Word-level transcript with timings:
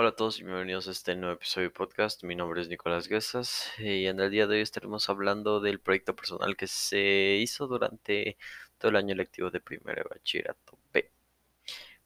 Hola 0.00 0.10
a 0.10 0.12
todos 0.14 0.38
y 0.38 0.44
bienvenidos 0.44 0.86
a 0.86 0.92
este 0.92 1.16
nuevo 1.16 1.34
episodio 1.34 1.70
de 1.70 1.74
podcast. 1.74 2.22
Mi 2.22 2.36
nombre 2.36 2.60
es 2.60 2.68
Nicolás 2.68 3.08
Guesas 3.08 3.68
y 3.78 4.06
en 4.06 4.20
el 4.20 4.30
día 4.30 4.46
de 4.46 4.54
hoy 4.54 4.60
estaremos 4.60 5.08
hablando 5.08 5.58
del 5.58 5.80
proyecto 5.80 6.14
personal 6.14 6.56
que 6.56 6.68
se 6.68 7.38
hizo 7.42 7.66
durante 7.66 8.38
todo 8.78 8.90
el 8.90 8.96
año 8.96 9.16
lectivo 9.16 9.50
de 9.50 9.60
primero 9.60 10.04
de 10.04 10.08
bachillerato 10.08 10.78
B. 10.92 11.10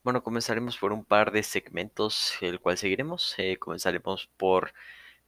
Bueno, 0.01 0.23
comenzaremos 0.23 0.75
por 0.75 0.91
un 0.91 1.05
par 1.05 1.31
de 1.31 1.43
segmentos, 1.43 2.33
el 2.41 2.59
cual 2.59 2.79
seguiremos. 2.79 3.35
Eh, 3.37 3.57
comenzaremos 3.59 4.27
por 4.37 4.73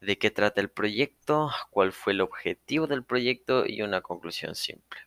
de 0.01 0.17
qué 0.17 0.31
trata 0.31 0.59
el 0.59 0.69
proyecto, 0.69 1.51
cuál 1.69 1.91
fue 1.91 2.13
el 2.13 2.21
objetivo 2.21 2.87
del 2.87 3.03
proyecto 3.03 3.67
y 3.67 3.83
una 3.83 4.01
conclusión 4.01 4.55
simple. 4.55 5.01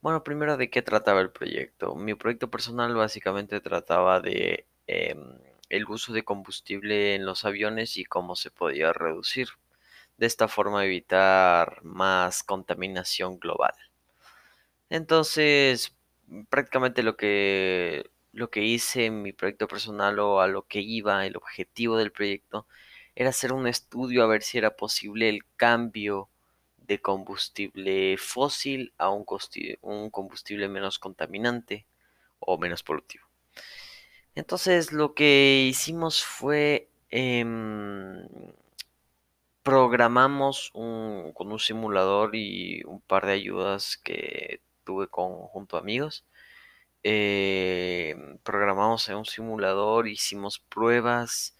Bueno, 0.00 0.24
primero 0.24 0.56
de 0.56 0.70
qué 0.70 0.82
trataba 0.82 1.20
el 1.20 1.30
proyecto. 1.30 1.94
Mi 1.94 2.14
proyecto 2.14 2.50
personal 2.50 2.96
básicamente 2.96 3.60
trataba 3.60 4.20
de... 4.20 4.66
Em, 4.88 5.38
el 5.76 5.86
uso 5.86 6.12
de 6.12 6.24
combustible 6.24 7.14
en 7.14 7.26
los 7.26 7.44
aviones 7.44 7.96
y 7.96 8.04
cómo 8.04 8.36
se 8.36 8.50
podía 8.50 8.92
reducir. 8.92 9.48
De 10.18 10.26
esta 10.26 10.48
forma 10.48 10.84
evitar 10.84 11.82
más 11.84 12.44
contaminación 12.44 13.38
global. 13.40 13.74
Entonces, 14.90 15.96
prácticamente 16.48 17.02
lo 17.02 17.16
que 17.16 18.10
lo 18.32 18.50
que 18.50 18.62
hice 18.64 19.06
en 19.06 19.22
mi 19.22 19.32
proyecto 19.32 19.68
personal 19.68 20.18
o 20.18 20.40
a 20.40 20.48
lo 20.48 20.62
que 20.66 20.80
iba, 20.80 21.24
el 21.26 21.36
objetivo 21.36 21.96
del 21.96 22.12
proyecto, 22.12 22.66
era 23.14 23.30
hacer 23.30 23.52
un 23.52 23.66
estudio 23.68 24.24
a 24.24 24.26
ver 24.26 24.42
si 24.42 24.58
era 24.58 24.76
posible 24.76 25.28
el 25.28 25.44
cambio 25.56 26.28
de 26.78 27.00
combustible 27.00 28.16
fósil 28.18 28.92
a 28.98 29.10
un, 29.10 29.24
un 29.82 30.10
combustible 30.10 30.68
menos 30.68 30.98
contaminante 30.98 31.86
o 32.40 32.58
menos 32.58 32.82
productivo. 32.82 33.24
Entonces 34.34 34.92
lo 34.92 35.14
que 35.14 35.66
hicimos 35.68 36.24
fue 36.24 36.88
em, 37.10 38.26
programamos 39.62 40.70
con 40.72 41.52
un 41.52 41.58
simulador 41.58 42.34
y 42.36 42.82
un 42.84 43.00
par 43.00 43.26
de 43.26 43.32
ayudas 43.32 43.96
que 43.96 44.60
tuve 44.84 45.08
con, 45.08 45.32
junto 45.48 45.76
a 45.76 45.80
amigos. 45.80 46.24
Em, 47.02 48.38
programamos 48.38 49.08
en 49.08 49.16
un 49.16 49.26
simulador, 49.26 50.08
hicimos 50.08 50.58
pruebas, 50.58 51.56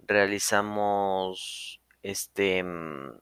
realizamos 0.00 1.80
este 2.02 2.58
em, 2.58 3.12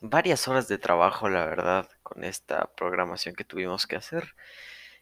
varias 0.00 0.48
horas 0.48 0.68
de 0.68 0.78
trabajo, 0.78 1.28
la 1.28 1.46
verdad, 1.46 1.88
con 2.02 2.24
esta 2.24 2.66
programación 2.76 3.34
que 3.34 3.44
tuvimos 3.44 3.86
que 3.86 3.96
hacer 3.96 4.34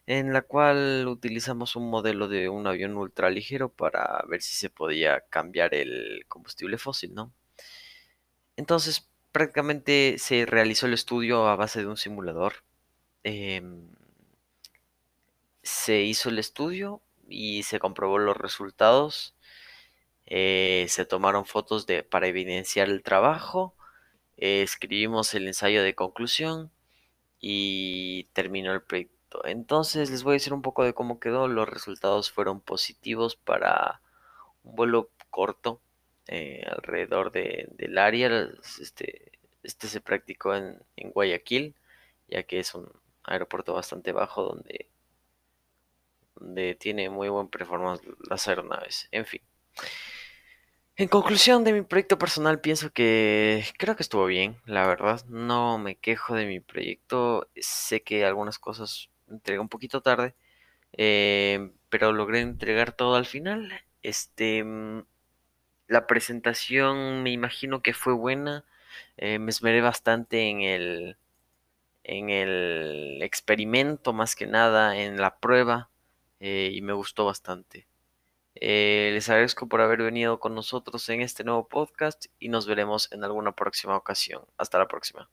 en 0.07 0.33
la 0.33 0.43
cual 0.43 1.07
utilizamos 1.09 1.77
un 1.77 1.91
modelo 1.91 2.29
de 2.29 2.49
un 2.49 2.67
avión 2.67 2.97
ultraligero 2.97 3.69
para 3.71 4.25
ver 4.29 4.43
si 4.43 4.55
se 4.57 4.71
podía 4.71 5.21
cambiar 5.31 5.75
el 5.75 6.25
combustible 6.29 6.79
fósil, 6.79 7.15
¿no? 7.15 7.33
Entonces, 8.57 9.09
prácticamente 9.33 10.17
se 10.19 10.47
realizó 10.47 10.87
el 10.87 10.95
estudio 10.95 11.47
a 11.49 11.57
base 11.57 11.81
de 11.81 11.87
un 11.87 11.97
simulador. 11.97 12.65
Em, 13.25 13.89
se 15.63 16.03
hizo 16.03 16.29
el 16.29 16.39
estudio 16.39 17.03
y 17.29 17.63
se 17.65 17.79
comprobó 17.79 18.19
los 18.19 18.37
resultados. 18.37 19.35
Eh, 20.27 20.87
se 20.89 21.05
tomaron 21.07 21.47
fotos 21.47 21.87
de, 21.87 22.03
para 22.05 22.27
evidenciar 22.29 22.89
el 22.89 23.03
trabajo. 23.03 23.75
Eh, 24.37 24.63
escribimos 24.63 25.35
el 25.35 25.47
ensayo 25.49 25.83
de 25.83 25.95
conclusión 25.95 26.71
y 27.41 28.25
terminó 28.35 28.73
el 28.73 28.83
proyecto 28.83 29.22
entonces 29.45 30.11
les 30.11 30.23
voy 30.23 30.33
a 30.33 30.35
decir 30.35 30.53
un 30.53 30.63
poco 30.63 30.85
de 30.85 30.95
cómo 30.95 31.21
quedó. 31.21 31.49
Los 31.49 31.69
resultados 31.69 32.31
fueron 32.31 32.61
positivos 32.61 33.37
para 33.37 34.01
un 34.65 34.77
vuelo 34.77 35.11
corto 35.31 35.81
eh, 36.27 36.65
alrededor 36.69 37.33
del 37.33 37.99
área. 37.99 38.49
Este, 38.81 39.33
este 39.63 39.89
se 39.89 40.01
practicó 40.01 40.55
en, 40.55 40.79
Guayaquil, 40.97 41.75
ya 42.29 42.43
que 42.45 42.61
es 42.61 42.75
un 42.75 42.91
aeropuerto 43.25 43.75
bastante 43.75 44.13
bajo 44.13 44.43
donde, 44.43 44.89
donde 46.37 46.75
tiene 46.75 47.11
muy 47.11 47.29
buen 47.29 47.49
performance 47.49 48.03
las 48.29 48.49
aeronaves. 48.49 49.09
En 49.11 49.27
fin. 49.27 49.43
En 50.97 51.09
conclusión 51.09 51.65
de 51.65 51.73
mi 51.73 51.83
proyecto 51.83 52.19
personal, 52.19 52.61
pienso 52.61 52.91
que 52.93 53.65
creo 53.79 53.97
que 53.97 54.03
estuvo 54.03 54.27
bien, 54.27 54.61
la 54.67 54.87
verdad. 54.87 55.25
No 55.27 55.79
me 55.79 55.97
quejo 55.97 56.35
de 56.35 56.47
mi 56.47 56.61
proyecto. 56.61 57.49
Sé 57.57 58.03
que 58.03 58.25
algunas 58.25 58.59
cosas 58.59 59.09
entregué 59.33 59.59
un 59.61 59.69
poquito 59.69 60.03
tarde, 60.03 60.35
eh, 60.93 61.73
pero 61.91 62.13
logré 62.13 62.41
entregar 62.41 62.93
todo 62.93 63.17
al 63.17 63.27
final. 63.27 63.73
Este, 64.03 64.65
mm, 64.65 65.05
la 65.89 66.07
presentación 66.07 67.23
me 67.23 67.31
imagino 67.33 67.83
que 67.83 67.95
fue 67.95 68.15
buena. 68.15 68.65
Eh, 69.17 69.39
me 69.39 69.51
esmeré 69.51 69.81
bastante 69.83 70.49
en 70.51 70.63
el, 70.63 71.17
en 72.05 72.31
el 72.31 73.23
experimento, 73.23 74.13
más 74.13 74.37
que 74.37 74.47
nada, 74.47 74.97
en 74.99 75.19
la 75.21 75.39
prueba, 75.39 75.91
eh, 76.41 76.71
y 76.73 76.83
me 76.83 76.93
gustó 76.95 77.27
bastante. 77.27 77.87
les 78.55 79.29
agradezco 79.29 79.69
por 79.69 79.81
haber 79.81 80.03
venido 80.03 80.39
con 80.41 80.55
nosotros 80.55 81.09
en 81.09 81.21
este 81.23 81.45
nuevo 81.45 81.69
podcast 81.69 82.27
y 82.39 82.49
nos 82.49 82.67
veremos 82.67 83.11
en 83.13 83.25
alguna 83.25 83.53
próxima 83.53 83.97
ocasión. 83.97 84.45
Hasta 84.59 84.79
la 84.79 84.89
próxima. 84.89 85.29